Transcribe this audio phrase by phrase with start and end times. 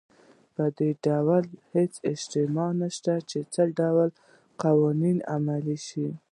[0.55, 1.39] په دې اړه
[1.73, 4.09] هېڅ اجماع نشته چې څه ډول
[4.63, 6.07] قوانین عملي شي.